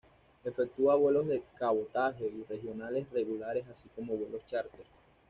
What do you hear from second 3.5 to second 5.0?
así como vuelos chárter.